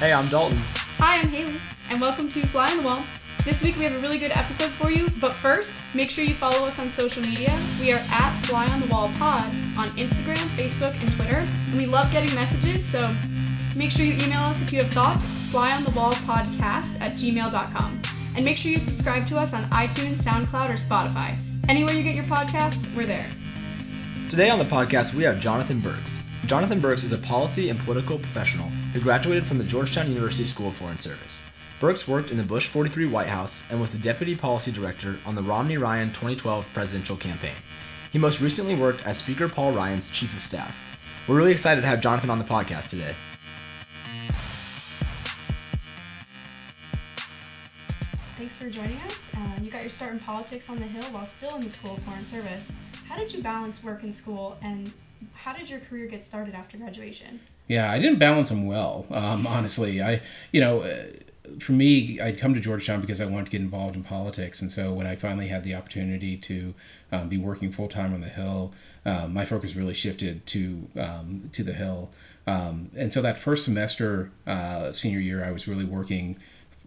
[0.00, 0.56] Hey, I'm Dalton.
[0.96, 1.60] Hi, I'm Haley,
[1.90, 3.02] and welcome to Fly on the Wall.
[3.44, 6.32] This week we have a really good episode for you, but first, make sure you
[6.32, 7.54] follow us on social media.
[7.78, 9.44] We are at Fly on the Wall Pod
[9.76, 11.46] on Instagram, Facebook, and Twitter.
[11.68, 13.14] And we love getting messages, so
[13.76, 18.02] make sure you email us if you have thoughts, flyonthewallpodcast at gmail.com.
[18.36, 21.38] And make sure you subscribe to us on iTunes, SoundCloud, or Spotify.
[21.68, 23.26] Anywhere you get your podcasts, we're there.
[24.30, 26.22] Today on the podcast, we have Jonathan Burks.
[26.46, 30.68] Jonathan Burks is a policy and political professional who graduated from the Georgetown University School
[30.68, 31.42] of Foreign Service.
[31.80, 35.34] Burks worked in the Bush 43 White House and was the deputy policy director on
[35.34, 37.54] the Romney Ryan 2012 presidential campaign.
[38.10, 40.76] He most recently worked as Speaker Paul Ryan's chief of staff.
[41.28, 43.14] We're really excited to have Jonathan on the podcast today.
[48.34, 49.28] Thanks for joining us.
[49.36, 51.96] Uh, you got your start in politics on the Hill while still in the School
[51.96, 52.72] of Foreign Service.
[53.08, 54.90] How did you balance work and school, and
[55.34, 57.40] how did your career get started after graduation?
[57.68, 60.02] Yeah, I didn't balance them well, um, honestly.
[60.02, 60.22] I,
[60.52, 61.04] you know, uh,
[61.60, 64.70] for me, I'd come to Georgetown because I wanted to get involved in politics, and
[64.70, 66.74] so when I finally had the opportunity to
[67.12, 68.72] um, be working full time on the Hill,
[69.04, 72.10] um, my focus really shifted to um, to the Hill.
[72.46, 76.38] Um, and so that first semester, uh, senior year, I was really working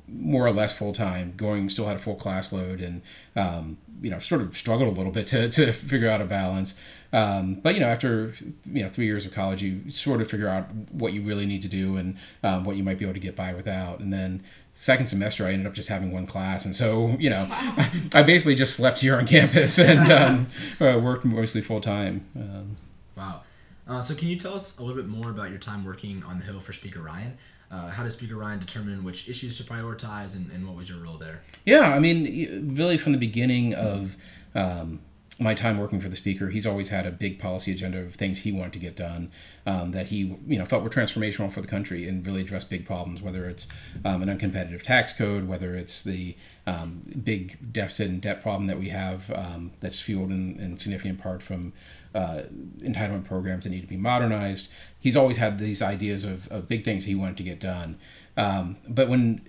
[0.08, 3.02] more or less full time, going still had a full class load, and
[3.36, 6.76] um, you know sort of struggled a little bit to, to figure out a balance.
[7.14, 8.34] Um, but you know after
[8.66, 11.62] you know three years of college, you sort of figure out what you really need
[11.62, 14.00] to do and um, what you might be able to get by without.
[14.00, 17.48] And then second semester, I ended up just having one class, and so you know
[17.50, 17.90] wow.
[18.14, 20.48] I basically just slept here on campus and um,
[20.82, 22.26] uh, worked mostly full time.
[22.36, 22.76] Um,
[23.16, 23.44] wow.
[23.88, 26.40] Uh, so can you tell us a little bit more about your time working on
[26.40, 27.38] the Hill for Speaker Ryan?
[27.74, 31.00] Uh, how did Speaker Ryan determine which issues to prioritize, and, and, what was your
[31.00, 31.42] role there?
[31.66, 34.16] Yeah, I mean, really from the beginning of
[34.54, 35.00] um,
[35.40, 38.40] my time working for the speaker, he's always had a big policy agenda of things
[38.40, 39.32] he wanted to get done
[39.66, 42.86] um, that he you know felt were transformational for the country and really address big
[42.86, 43.68] problems, whether it's
[44.06, 46.36] um, an uncompetitive tax code, whether it's the
[46.68, 51.20] um, big deficit and debt problem that we have um, that's fueled in, in, significant
[51.20, 51.74] part from
[52.14, 52.44] uh,
[52.80, 54.68] entitlement programs that need to be modernized.
[55.00, 57.98] He's always had these ideas of, of big things he wanted to get done.
[58.38, 59.42] Um, but when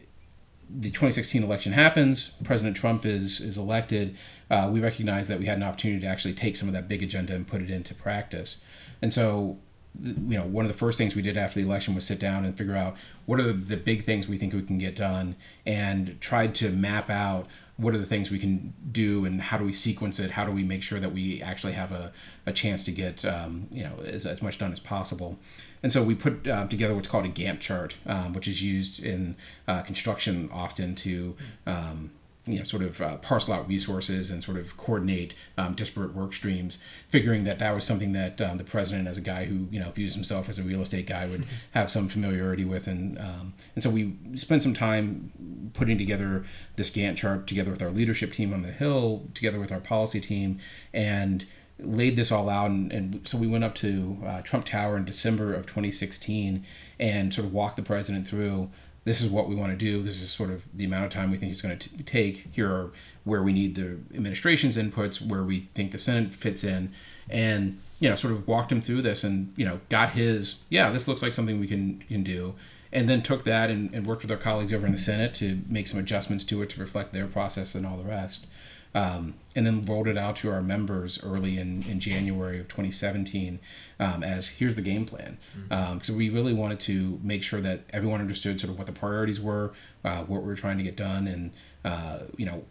[0.69, 4.17] the 2016 election happens, President Trump is is elected.
[4.51, 7.03] Uh, we recognize that we had an opportunity to actually take some of that big
[7.03, 8.63] agenda and put it into practice.
[9.03, 9.59] And so,
[10.03, 12.44] you know, one of the first things we did after the election was sit down
[12.44, 12.97] and figure out
[13.27, 17.10] what are the big things we think we can get done, and tried to map
[17.10, 17.47] out
[17.77, 20.31] what are the things we can do and how do we sequence it?
[20.31, 22.12] How do we make sure that we actually have a,
[22.47, 25.38] a chance to get um, you know as, as much done as possible?
[25.82, 29.05] And so we put uh, together what's called a gantt chart um, which is used
[29.05, 32.11] in uh, construction often to um,
[32.47, 36.34] you know, sort of uh, parcel out resources and sort of coordinate um, disparate work
[36.34, 36.78] streams,
[37.09, 39.91] figuring that that was something that um, the president, as a guy who you know
[39.91, 41.55] views himself as a real estate guy, would mm-hmm.
[41.72, 46.44] have some familiarity with, and um, and so we spent some time putting together
[46.77, 50.21] this Gantt chart together with our leadership team on the Hill, together with our policy
[50.21, 50.59] team,
[50.93, 51.47] and
[51.81, 55.05] laid this all out and, and so we went up to uh, Trump Tower in
[55.05, 56.65] December of 2016
[57.00, 58.71] and sort of walked the president through
[59.05, 60.03] this is what we want to do.
[60.03, 62.49] This is sort of the amount of time we think it's going to take.
[62.53, 62.93] Here are
[63.25, 66.93] where we need the administration's inputs, where we think the Senate fits in,
[67.29, 70.91] and you know, sort of walked him through this, and you know, got his yeah,
[70.91, 72.55] this looks like something we can can do,
[72.93, 75.61] and then took that and, and worked with our colleagues over in the Senate to
[75.69, 78.47] make some adjustments to it to reflect their process and all the rest
[78.94, 83.59] um, and then rolled it out to our members early in, in January of 2017
[83.99, 85.38] um, as here's the game plan.
[85.59, 85.72] Mm-hmm.
[85.72, 88.93] Um, so we really wanted to make sure that everyone understood sort of what the
[88.93, 89.72] priorities were,
[90.05, 91.53] uh, what we were trying to get done, and
[91.84, 92.65] uh, you know,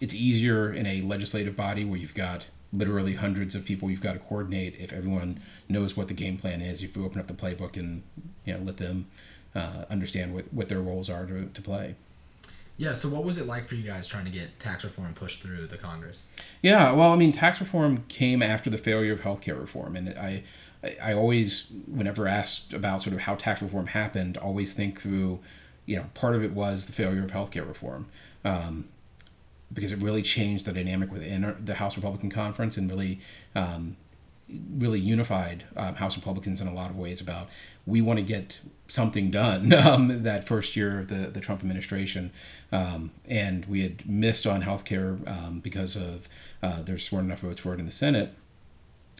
[0.00, 4.14] it's easier in a legislative body where you've got literally hundreds of people you've got
[4.14, 7.32] to coordinate if everyone knows what the game plan is if you open up the
[7.32, 8.02] playbook and
[8.44, 9.06] you know let them
[9.54, 11.94] uh, understand what, what their roles are to, to play
[12.76, 12.94] yeah.
[12.94, 15.66] So, what was it like for you guys trying to get tax reform pushed through
[15.66, 16.26] the Congress?
[16.62, 16.92] Yeah.
[16.92, 20.42] Well, I mean, tax reform came after the failure of healthcare reform, and I,
[21.02, 25.40] I always, whenever asked about sort of how tax reform happened, always think through,
[25.86, 28.06] you know, part of it was the failure of healthcare reform.
[28.44, 28.88] Um,
[29.72, 33.18] because it really changed the dynamic within the House Republican Conference and really
[33.56, 33.96] um,
[34.48, 37.48] really unified um, House Republicans in a lot of ways about
[37.86, 42.30] we want to get something done um, that first year of the, the Trump administration.
[42.70, 46.28] Um, and we had missed on health care um, because of
[46.62, 48.34] uh, there's weren't enough votes for it in the Senate.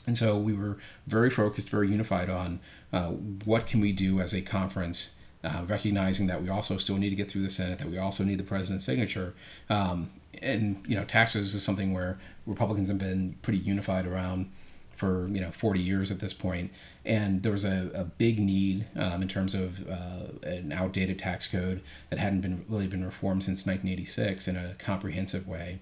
[0.07, 2.61] And so we were very focused, very unified on
[2.93, 5.11] uh, what can we do as a conference
[5.43, 8.25] uh, recognizing that we also still need to get through the Senate, that we also
[8.25, 9.35] need the president's signature.
[9.69, 10.11] Um,
[10.43, 14.51] and, you know, taxes is something where Republicans have been pretty unified around
[14.97, 16.73] for you know 40 years at this point,
[17.05, 21.47] and there was a, a big need um, in terms of uh, an outdated tax
[21.47, 25.79] code that hadn't been really been reformed since 1986 in a comprehensive way.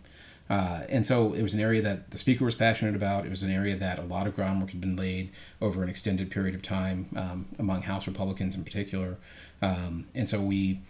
[0.51, 3.25] Uh, and so it was an area that the speaker was passionate about.
[3.25, 5.31] It was an area that a lot of groundwork had been laid
[5.61, 9.17] over an extended period of time um, among House Republicans in particular.
[9.63, 10.83] Um, and so we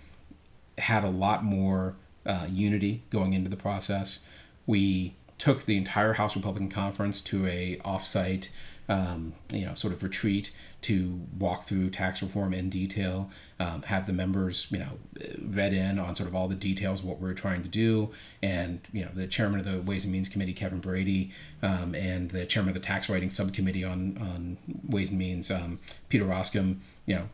[0.78, 1.94] had a lot more
[2.26, 4.18] uh, unity going into the process.
[4.66, 8.48] We took the entire House Republican Conference to a offsite,
[8.88, 10.50] um, you know, sort of retreat
[10.82, 14.98] to walk through tax reform in detail, um, have the members, you know,
[15.38, 18.10] vet in on sort of all the details of what we're trying to do,
[18.42, 21.30] and you know, the chairman of the Ways and Means Committee, Kevin Brady,
[21.62, 24.58] um, and the chairman of the Tax Writing Subcommittee on on
[24.88, 27.28] Ways and Means, um, Peter Roskam, you know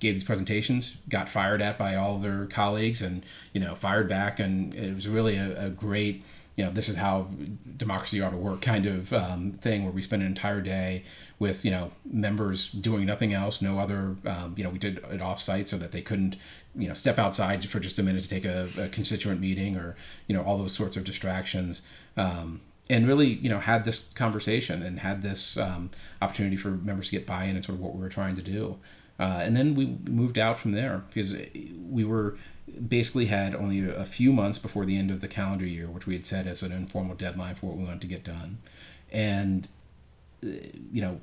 [0.00, 4.08] gave these presentations, got fired at by all of their colleagues, and you know fired
[4.08, 6.24] back, and it was really a, a great
[6.58, 7.28] you know this is how
[7.76, 11.04] democracy ought to work kind of um, thing where we spend an entire day
[11.38, 15.22] with you know members doing nothing else no other um, you know we did it
[15.22, 16.34] off site so that they couldn't
[16.74, 19.94] you know step outside for just a minute to take a, a constituent meeting or
[20.26, 21.80] you know all those sorts of distractions.
[22.16, 25.90] Um, and really you know had this conversation and had this um,
[26.20, 28.78] opportunity for members to get buy-in and sort of what we were trying to do.
[29.20, 31.36] Uh, and then we moved out from there because
[31.88, 32.36] we were
[32.88, 36.14] basically had only a few months before the end of the calendar year, which we
[36.14, 38.58] had set as an informal deadline for what we wanted to get done.
[39.10, 39.68] And,
[40.44, 40.48] uh,
[40.92, 41.20] you know,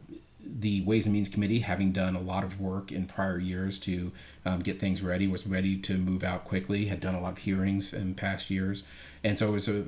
[0.47, 4.11] the Ways and Means Committee, having done a lot of work in prior years to
[4.45, 7.37] um, get things ready, was ready to move out quickly, had done a lot of
[7.39, 8.83] hearings in past years.
[9.23, 9.85] And so it was a,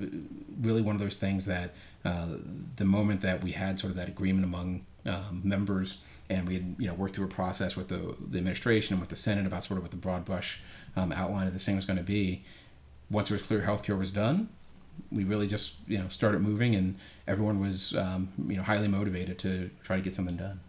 [0.59, 1.73] really one of those things that
[2.03, 2.27] uh,
[2.77, 5.97] the moment that we had sort of that agreement among um, members
[6.29, 9.09] and we had you know worked through a process with the, the administration and with
[9.09, 10.61] the Senate about sort of what the broad brush
[10.95, 12.43] um, outline of this thing was going to be.
[13.09, 14.49] Once it was clear healthcare was done,
[15.11, 16.95] we really just you know started moving, and
[17.27, 20.59] everyone was um, you know highly motivated to try to get something done.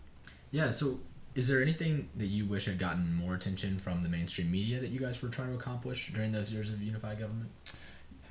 [0.50, 0.70] Yeah.
[0.70, 1.00] So,
[1.34, 4.88] is there anything that you wish had gotten more attention from the mainstream media that
[4.88, 7.50] you guys were trying to accomplish during those years of unified government?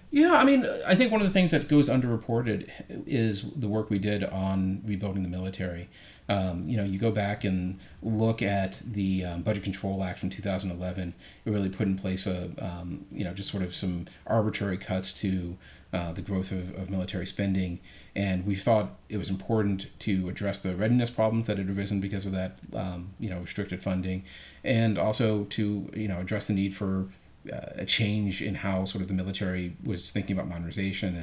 [0.10, 2.70] Yeah, I mean, I think one of the things that goes underreported
[3.06, 5.90] is the work we did on rebuilding the military.
[6.30, 10.30] Um, you know, you go back and look at the um, Budget Control Act from
[10.30, 11.14] 2011.
[11.46, 15.12] It really put in place a, um, you know, just sort of some arbitrary cuts
[15.14, 15.58] to
[15.94, 17.80] uh, the growth of, of, military spending.
[18.16, 22.26] And we thought it was important to address the readiness problems that had arisen because
[22.26, 24.24] of that, um, you know, restricted funding,
[24.64, 27.08] and also to, you know, address the need for
[27.52, 31.16] a change in how sort of the military was thinking about modernization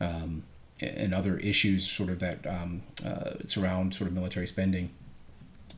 [0.00, 0.42] and um,
[0.80, 4.90] and other issues sort of that um, uh, surround sort of military spending.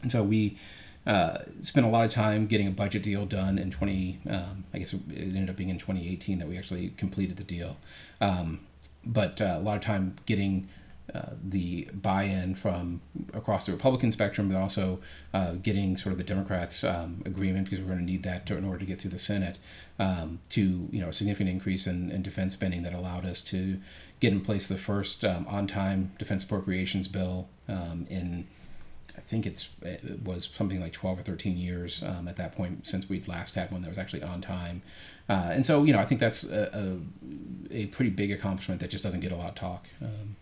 [0.03, 0.59] And so we
[1.07, 4.21] uh, spent a lot of time getting a budget deal done in 20.
[4.29, 7.77] Um, I guess it ended up being in 2018 that we actually completed the deal.
[8.21, 8.61] Um,
[9.05, 10.69] but uh, a lot of time getting
[11.15, 13.01] uh, the buy-in from
[13.33, 15.01] across the Republican spectrum, but also
[15.35, 18.57] uh, getting sort of the Democrats' um, agreement because we're going to need that to,
[18.57, 19.59] in order to get through the Senate
[19.99, 23.79] um, to you know a significant increase in, in, defense spending that allowed us to
[24.21, 28.47] get in place the first um, on-time defense appropriations bill um, in.
[29.17, 32.87] I think it's it was something like 12 or 13 years um, at that point
[32.87, 34.83] since we'd last had one that was actually on time,
[35.29, 36.99] uh, and so you know I think that's a,
[37.73, 39.87] a, a, pretty big accomplishment that just doesn't get a lot of talk.
[40.01, 40.37] Um,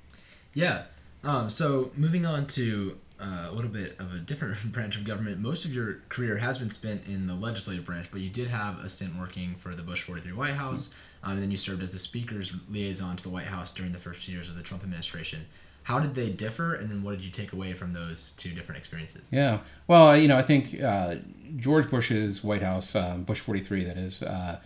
[0.58, 0.82] yeah.
[1.22, 5.38] Um, so moving on to uh, a little bit of a different branch of government.
[5.38, 8.78] Most of your career has been spent in the legislative branch, but you did have
[8.80, 11.92] a stint working for the Bush 43 White House, um, and then you served as
[11.92, 14.82] the Speaker's liaison to the White House during the first two years of the Trump
[14.82, 15.46] administration.
[15.84, 18.78] How did they differ, and then what did you take away from those two different
[18.78, 19.26] experiences?
[19.30, 21.16] Yeah, well, you know, I think uh,
[21.56, 24.58] George Bush's White House, um, Bush 43, that is, uh,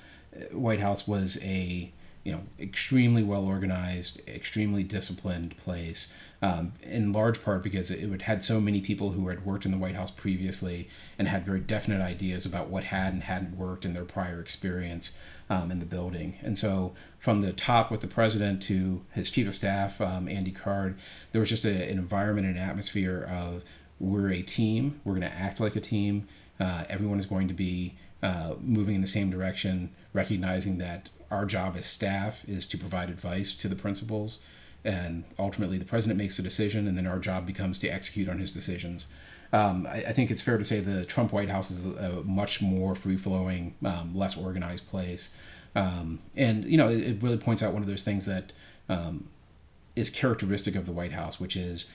[0.53, 1.93] White House was a
[2.25, 6.07] you know, extremely well organized, extremely disciplined place,
[6.41, 9.79] um, in large part because it had so many people who had worked in the
[9.79, 10.89] White House previously
[11.19, 15.13] and had very definite ideas about what had and hadn't worked in their prior experience
[15.51, 16.37] um, in the building.
[16.43, 20.53] And so, from the top with the president to his chief of staff, um, Andy
[20.53, 20.97] Card,
[21.33, 23.63] there was just a, an environment and atmosphere of
[23.99, 26.29] we're a team, we're going to act like a team,
[26.61, 31.47] uh, everyone is going to be uh, moving in the same direction, recognizing that our
[31.47, 34.39] job as staff is to provide advice to the principals
[34.85, 38.39] and ultimately the president makes a decision and then our job becomes to execute on
[38.39, 39.07] his decisions.
[39.53, 42.63] Um, I, I, think it's fair to say the trump white house is a, much
[42.63, 45.31] more free-flowing um, less organized place.
[45.75, 48.53] Um, and you know it, it, really points out one of those things that
[48.89, 49.29] um,
[49.97, 51.87] is characteristic of the white house which is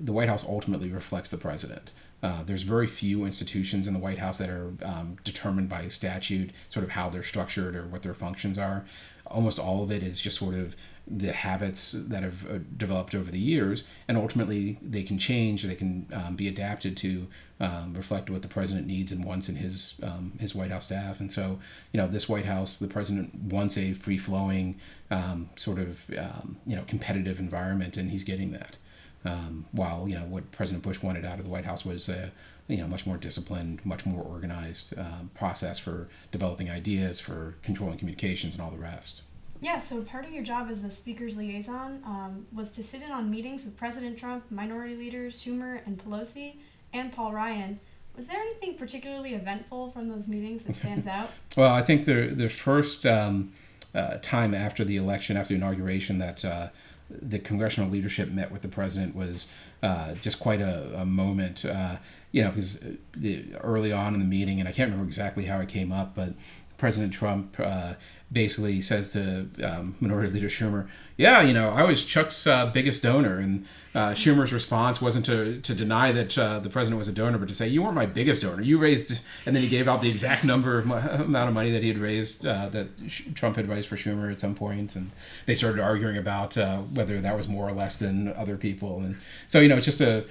[0.00, 4.18] the white house ultimately reflects the president uh, there's very few institutions in the White
[4.18, 8.14] House that are um, determined by statute, sort of how they're structured or what their
[8.14, 8.84] functions are.
[9.26, 10.74] almost all of it is just sort of
[11.06, 15.74] the habits that have uh, developed over the years, and ultimately they can change, they
[15.74, 17.26] can um, be adapted to
[17.60, 21.20] um, reflect what the president needs and wants in his um, his White House staff.
[21.20, 21.60] And so,
[21.92, 24.76] you know, this White House, the president wants a free flowing,
[25.10, 28.76] um, sort of um, you know competitive environment, and he's getting that.
[29.24, 32.30] Um, while you know what President Bush wanted out of the White House was a
[32.68, 34.94] you know much more disciplined, much more organized
[35.34, 39.22] process for developing ideas, for controlling communications, and all the rest.
[39.60, 43.10] Yeah, so part of your job as the speaker's liaison um, was to sit in
[43.10, 46.56] on meetings with President Trump, minority leaders Schumer and Pelosi,
[46.92, 47.80] and Paul Ryan.
[48.16, 51.30] Was there anything particularly eventful from those meetings that stands out?
[51.56, 53.52] well, I think the the first um,
[53.94, 56.68] uh, time after the election, after the inauguration, that uh,
[57.10, 59.46] the congressional leadership met with the president was
[59.82, 61.64] uh, just quite a, a moment.
[61.64, 61.96] Uh,
[62.32, 65.58] you know, because uh, early on in the meeting, and I can't remember exactly how
[65.60, 66.34] it came up, but
[66.76, 67.94] President Trump uh,
[68.30, 73.02] basically says to um, Minority Leader Schumer, "Yeah, you know, I was Chuck's uh, biggest
[73.02, 77.12] donor," and uh, Schumer's response wasn't to, to deny that uh, the president was a
[77.12, 78.62] donor, but to say, "You weren't my biggest donor.
[78.62, 81.82] You raised," and then he gave out the exact number of amount of money that
[81.82, 82.88] he had raised uh, that
[83.34, 85.10] Trump had raised for Schumer at some point, and
[85.46, 89.16] they started arguing about uh, whether that was more or less than other people, and
[89.46, 90.24] so you know, it's just a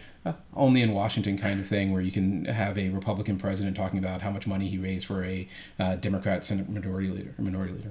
[0.55, 4.21] only in Washington kind of thing where you can have a Republican president talking about
[4.21, 5.47] how much money he raised for a
[5.79, 7.86] uh, Democrat Senate Majority Leader, Minority Leader.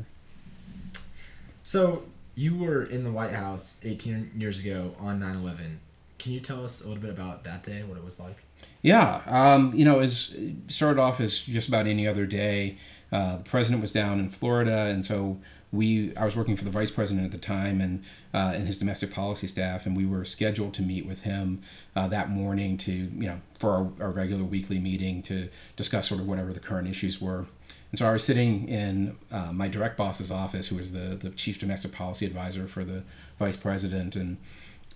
[1.67, 2.05] So
[2.37, 5.81] you were in the White House 18 years ago on 9/11.
[6.17, 8.37] Can you tell us a little bit about that day, what it was like?
[8.83, 10.33] Yeah, um, you know, as
[10.69, 12.79] started off as just about any other day.
[13.11, 15.41] Uh, the president was down in Florida, and so
[15.73, 18.79] we I was working for the vice president at the time and uh, and his
[18.79, 21.63] domestic policy staff, and we were scheduled to meet with him
[21.97, 26.21] uh, that morning to you know for our, our, regular weekly meeting to discuss sort
[26.21, 27.47] of whatever the current issues were.
[27.91, 31.31] And so I was sitting in uh, my direct boss's office, who was the, the
[31.31, 33.05] chief domestic policy advisor for the
[33.39, 34.39] vice president, and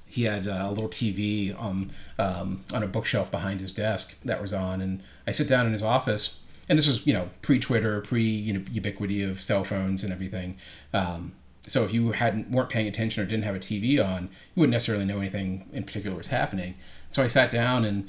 [0.06, 4.52] he had a little TV on um, on a bookshelf behind his desk that was
[4.52, 4.80] on.
[4.80, 8.52] And I sit down in his office, and this was you know pre-Twitter, pre you
[8.52, 10.56] know ubiquity of cell phones and everything.
[10.92, 11.32] Um,
[11.66, 14.72] so if you hadn't weren't paying attention or didn't have a TV on, you wouldn't
[14.72, 16.74] necessarily know anything in particular was happening.
[17.10, 18.08] So I sat down and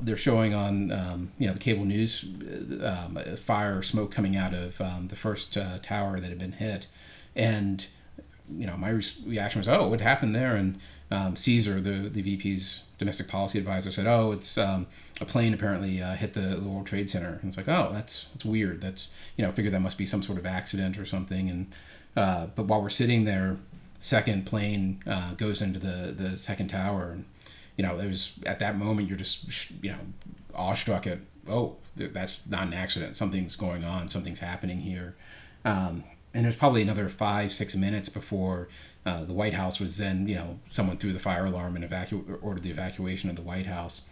[0.00, 2.24] they're showing on um, you know the cable news
[2.82, 6.52] uh, um, fire smoke coming out of um, the first uh, tower that had been
[6.52, 6.86] hit,
[7.34, 7.86] and
[8.48, 10.54] you know my re- reaction was oh what happened there?
[10.56, 10.78] And
[11.10, 14.86] um, Cesar the the VP's domestic policy advisor said oh it's um,
[15.20, 17.38] a plane apparently uh, hit the, the, World Trade Center.
[17.40, 18.80] And it's like oh that's that's weird.
[18.80, 21.48] That's you know figure that must be some sort of accident or something.
[21.48, 21.72] And
[22.16, 23.56] uh, but while we're sitting there
[23.98, 27.24] second plane uh, goes into the the second tower and
[27.76, 29.98] you know, it was at that moment you're just you know
[30.54, 31.18] awestruck at
[31.48, 33.16] oh that's not an accident.
[33.16, 34.08] Something's going on.
[34.08, 35.14] Something's happening here.
[35.64, 36.04] Um,
[36.34, 38.68] and there's probably another five six minutes before
[39.04, 42.38] uh, the White House was then you know someone threw the fire alarm and evacu-
[42.42, 44.02] ordered the evacuation of the White House.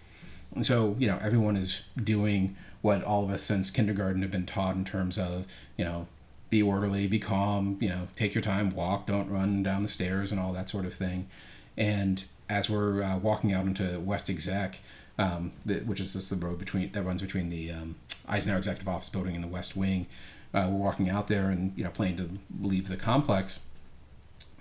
[0.55, 4.47] And so you know everyone is doing what all of us since kindergarten have been
[4.47, 6.07] taught in terms of you know
[6.51, 10.31] be orderly be calm you know take your time walk don't run down the stairs
[10.31, 11.29] and all that sort of thing.
[11.77, 14.81] And as we're uh, walking out into West Exec,
[15.19, 17.97] um, the, which is this the road between that runs between the um,
[18.29, 20.07] Eisenhower Executive Office Building and the West Wing.
[20.53, 22.29] Uh, we're walking out there and you know planning to
[22.61, 23.61] leave the complex.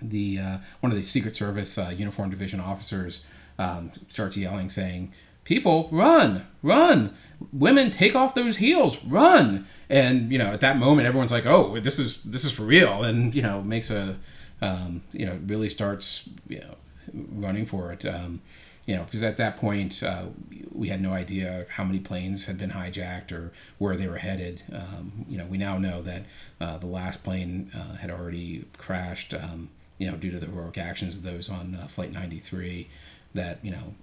[0.00, 3.24] The uh, one of the Secret Service uh, uniform division officers
[3.58, 5.12] um, starts yelling, saying,
[5.44, 7.14] "People, run, run!
[7.52, 11.78] Women, take off those heels, run!" And you know, at that moment, everyone's like, "Oh,
[11.80, 14.16] this is this is for real," and you know, makes a
[14.62, 16.74] um, you know really starts you know
[17.12, 18.04] running for it.
[18.04, 18.40] Um,
[18.86, 20.26] you know, because at that point uh,
[20.70, 24.62] we had no idea how many planes had been hijacked or where they were headed.
[24.72, 26.24] Um, you know, we now know that
[26.60, 29.32] uh, the last plane uh, had already crashed.
[29.32, 32.88] Um, you know, due to the heroic actions of those on uh, Flight 93.
[33.34, 33.94] That you know,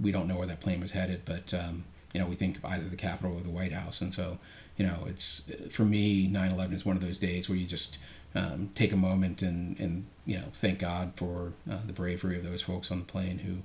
[0.00, 2.88] we don't know where that plane was headed, but um, you know, we think either
[2.88, 4.00] the Capitol or the White House.
[4.00, 4.38] And so,
[4.76, 7.98] you know, it's for me, 9/11 is one of those days where you just
[8.36, 12.44] um, take a moment and, and you know thank God for uh, the bravery of
[12.44, 13.56] those folks on the plane who,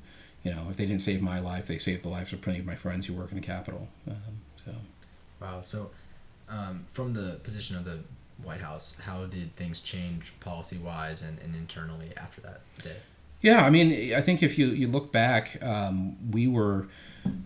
[0.48, 2.66] you know, if they didn't save my life, they saved the lives of plenty of
[2.66, 3.88] my friends who work in the Capitol.
[4.08, 4.16] Um,
[4.66, 4.72] so,
[5.42, 5.62] wow.
[5.62, 5.92] So,
[6.50, 8.00] um, from the position of the
[8.44, 12.98] White House, how did things change policy wise and, and internally after that day?
[13.42, 16.88] Yeah, I mean, I think if you you look back, um, we were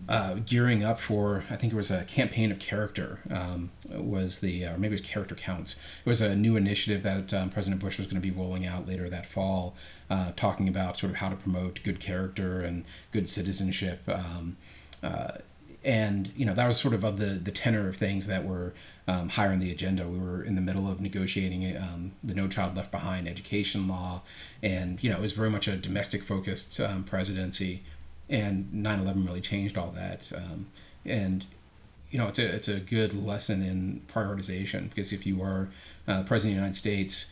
[0.08, 4.64] uh, gearing up for I think it was a campaign of character um, was the
[4.64, 5.74] or maybe it was character counts.
[6.04, 8.86] It was a new initiative that um, President Bush was going to be rolling out
[8.86, 9.74] later that fall,
[10.10, 14.02] uh, talking about sort of how to promote good character and good citizenship.
[14.06, 14.56] Um,
[15.02, 15.38] uh,
[15.86, 18.74] and you know that was sort of of the the tenor of things that were
[19.06, 20.06] um, higher on the agenda.
[20.06, 24.22] We were in the middle of negotiating um, the No Child Left Behind education law,
[24.62, 27.84] and you know it was very much a domestic focused um, presidency,
[28.28, 30.30] and 9/11 really changed all that.
[30.34, 30.66] Um,
[31.04, 31.46] and
[32.10, 35.68] you know it's a it's a good lesson in prioritization because if you are
[36.08, 37.26] uh, president of the United States,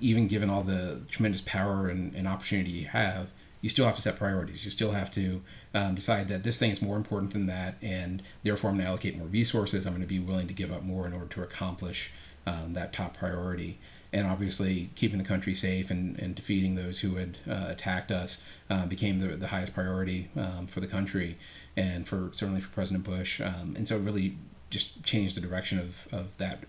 [0.00, 3.26] even given all the tremendous power and, and opportunity you have,
[3.60, 4.64] you still have to set priorities.
[4.64, 5.42] You still have to
[5.74, 8.88] um, decide that this thing is more important than that, and therefore I'm going to
[8.88, 9.86] allocate more resources.
[9.86, 12.10] I'm going to be willing to give up more in order to accomplish
[12.46, 13.78] um, that top priority.
[14.12, 18.38] And obviously, keeping the country safe and, and defeating those who had uh, attacked us
[18.70, 21.36] uh, became the, the highest priority um, for the country
[21.76, 23.40] and for certainly for President Bush.
[23.40, 24.38] Um, and so, it really
[24.70, 26.64] just changed the direction of, of that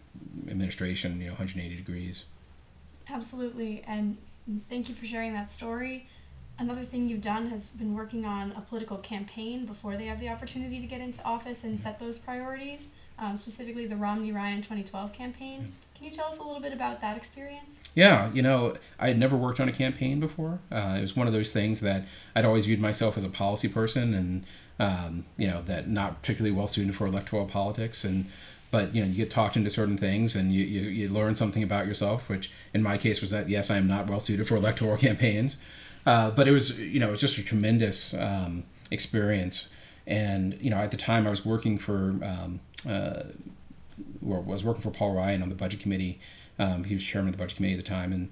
[0.48, 2.26] administration, you know, 180 degrees.
[3.10, 3.84] Absolutely.
[3.88, 4.18] And
[4.70, 6.08] thank you for sharing that story
[6.60, 10.30] another thing you've done has been working on a political campaign before they have the
[10.30, 15.14] opportunity to get into office and set those priorities, um, specifically the Romney Ryan 2012
[15.14, 15.72] campaign.
[15.96, 17.80] Can you tell us a little bit about that experience?
[17.96, 20.60] Yeah, you know, I had never worked on a campaign before.
[20.72, 23.68] Uh, it was one of those things that I'd always viewed myself as a policy
[23.68, 24.46] person and,
[24.80, 28.04] um, you know, that not particularly well suited for electoral politics.
[28.04, 28.26] And
[28.72, 31.64] but you know you get talked into certain things and you, you, you learn something
[31.64, 34.56] about yourself which in my case was that yes i am not well suited for
[34.56, 35.58] electoral campaigns
[36.06, 39.68] uh, but it was, you know, it was just a tremendous um, experience.
[40.08, 43.24] And you know, at the time, I was working for, um, uh,
[44.26, 46.20] or was working for Paul Ryan on the budget committee.
[46.58, 48.32] Um, he was chairman of the budget committee at the time, and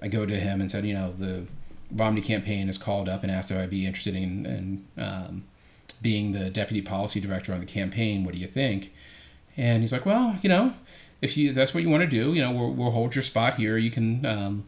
[0.00, 1.46] I go to him and said, you know, the
[1.90, 5.44] Romney campaign is called up and asked if I'd be interested in, in um,
[6.00, 8.24] being the deputy policy director on the campaign.
[8.24, 8.94] What do you think?
[9.56, 10.74] And he's like, well, you know,
[11.20, 13.56] if you that's what you want to do, you know, we'll, we'll hold your spot
[13.56, 13.76] here.
[13.76, 14.64] You can um,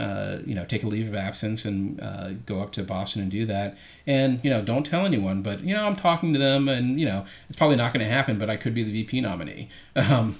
[0.00, 3.30] uh, you know, take a leave of absence and uh, go up to Boston and
[3.30, 3.76] do that.
[4.06, 7.04] And, you know, don't tell anyone, but, you know, I'm talking to them and, you
[7.04, 9.68] know, it's probably not going to happen, but I could be the VP nominee.
[10.10, 10.38] Um,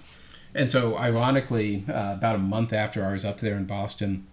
[0.52, 4.26] and so, ironically, uh, about a month after I was up there in Boston,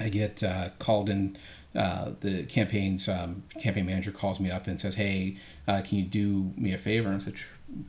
[0.00, 1.36] I get uh, called in.
[1.74, 5.36] Uh, the campaign's um, campaign manager calls me up and says, "Hey,
[5.66, 7.34] can you do me a favor?" And I said,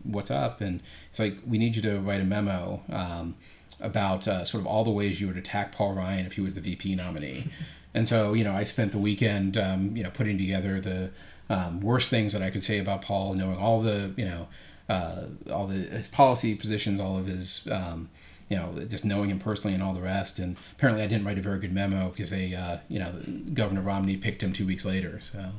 [0.03, 3.35] "What's up?" And it's like, "We need you to write a memo." Um,
[3.79, 6.53] about uh, sort of all the ways you would attack Paul Ryan if he was
[6.55, 7.45] the VP nominee.
[7.93, 11.11] and so, you know, I spent the weekend, um, you know, putting together the
[11.49, 14.47] um, worst things that I could say about Paul, knowing all the, you know,
[14.89, 18.09] uh, all the his policy positions, all of his, um,
[18.49, 20.39] you know, just knowing him personally and all the rest.
[20.39, 23.13] And apparently, I didn't write a very good memo because they, uh, you know,
[23.53, 25.19] Governor Romney picked him two weeks later.
[25.21, 25.51] So.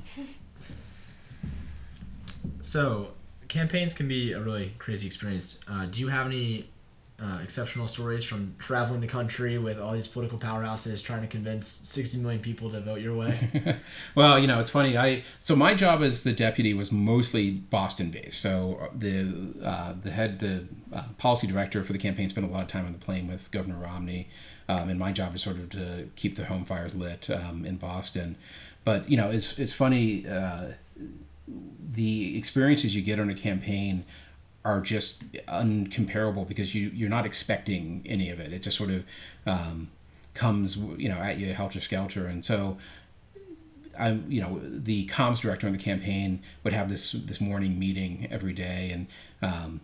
[2.60, 3.12] So,
[3.48, 5.60] campaigns can be a really crazy experience.
[5.68, 6.68] Uh, do you have any
[7.20, 11.66] uh, exceptional stories from traveling the country with all these political powerhouses trying to convince
[11.66, 13.76] 60 million people to vote your way.
[14.14, 18.10] Well you know it's funny i so my job as the deputy was mostly boston
[18.10, 22.46] based so uh, the uh, the head the uh, policy director for the campaign spent
[22.46, 24.28] a lot of time on the plane with governor romney
[24.68, 27.76] um, and my job is sort of to keep the home fires lit um, in
[27.76, 28.36] boston.
[28.84, 30.72] But you know it's, it's funny uh,
[31.92, 34.04] the experiences you get on a campaign
[34.64, 38.52] are just uncomparable because you you're not expecting any of it.
[38.52, 39.04] It just sort of
[39.46, 39.90] um,
[40.34, 42.78] comes you know at you helter skelter, and so.
[44.00, 48.28] I, you know, the comms director on the campaign would have this this morning meeting
[48.30, 49.08] every day, and
[49.42, 49.80] um,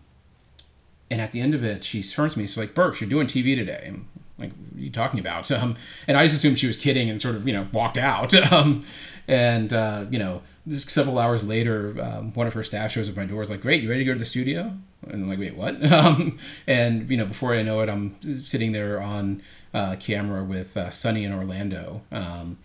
[1.11, 2.47] and at the end of it, she turns to me.
[2.47, 4.07] She's like, "Burks, you're doing TV today." I'm
[4.37, 5.75] like, "What are you talking about?" Um,
[6.07, 8.33] and I just assumed she was kidding and sort of you know walked out.
[8.53, 8.85] Um,
[9.27, 13.17] and uh, you know, just several hours later, um, one of her staff shows up
[13.17, 13.41] at my door.
[13.41, 14.73] Is like, "Great, you ready to go to the studio?"
[15.07, 18.71] And I'm like, "Wait, what?" Um, and you know, before I know it, I'm sitting
[18.71, 19.41] there on
[19.73, 22.57] uh, camera with uh, Sunny in Orlando, um,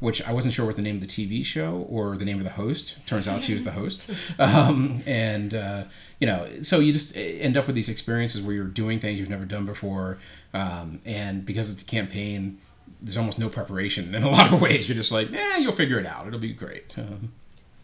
[0.00, 2.44] which I wasn't sure was the name of the TV show or the name of
[2.44, 2.98] the host.
[3.06, 5.84] Turns out she was the host, um, and uh,
[6.20, 9.30] you know, so you just end up with these experiences where you're doing things you've
[9.30, 10.18] never done before,
[10.54, 12.58] um, and because of the campaign.
[13.00, 14.88] There's almost no preparation in a lot of ways.
[14.88, 16.26] You're just like, eh, you'll figure it out.
[16.26, 16.96] It'll be great.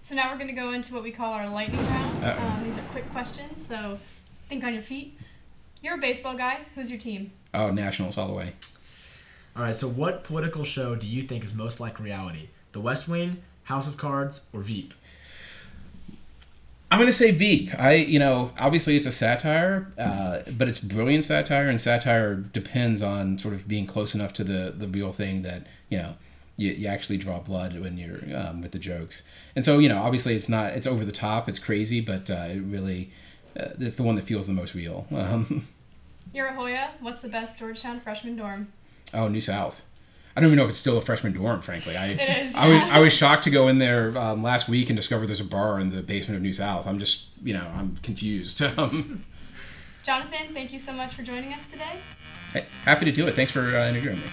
[0.04, 2.24] So now we're going to go into what we call our lightning round.
[2.26, 3.98] Um, these are quick questions, so
[4.50, 5.18] think on your feet.
[5.80, 6.58] You're a baseball guy.
[6.74, 7.30] Who's your team?
[7.54, 8.52] Oh, Nationals all the way.
[9.56, 9.74] All right.
[9.74, 12.48] So, what political show do you think is most like reality?
[12.72, 14.92] The West Wing, House of Cards, or Veep?
[16.90, 17.70] I'm going to say Veep.
[17.78, 23.00] I, you know, obviously it's a satire, uh, but it's brilliant satire, and satire depends
[23.00, 26.16] on sort of being close enough to the the real thing that you know
[26.56, 29.22] you, you actually draw blood when you're um, with the jokes.
[29.56, 32.46] And so, you know, obviously it's not, it's over the top, it's crazy, but uh,
[32.48, 33.10] it really,
[33.58, 35.06] uh, it's the one that feels the most real.
[35.14, 35.66] Um,
[36.32, 36.90] you're a Hoya.
[37.00, 38.72] What's the best Georgetown freshman dorm?
[39.12, 39.82] Oh, New South.
[40.36, 41.62] I don't even know if it's still a freshman dorm.
[41.62, 42.76] Frankly, I It is, I, was.
[42.90, 45.78] I was shocked to go in there um, last week and discover there's a bar
[45.78, 46.88] in the basement of New South.
[46.88, 48.60] I'm just you know I'm confused.
[48.76, 49.24] Um,
[50.02, 51.98] Jonathan, thank you so much for joining us today.
[52.52, 53.34] hey, happy to do it.
[53.36, 54.24] Thanks for uh, interviewing me.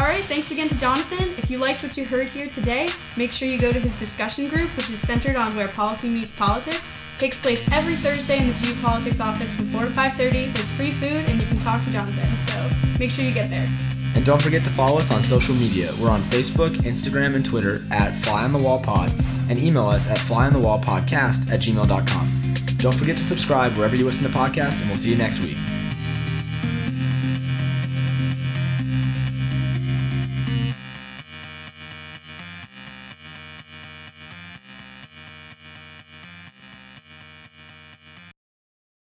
[0.00, 1.28] All right, thanks again to Jonathan.
[1.36, 4.48] If you liked what you heard here today, make sure you go to his discussion
[4.48, 6.80] group, which is centered on where policy meets politics.
[7.18, 10.54] takes place every Thursday in the GU Politics office from 4 to 5:30.
[10.54, 12.30] There's free food and you can talk to Jonathan.
[12.48, 13.68] So make sure you get there.
[14.14, 15.92] And don't forget to follow us on social media.
[16.00, 19.12] We're on Facebook, Instagram, and Twitter at Fly on the Wall Pod,
[19.50, 22.30] and email us at flyonthewallpodcast at gmail.com.
[22.78, 25.58] Don't forget to subscribe wherever you listen to podcasts, and we'll see you next week.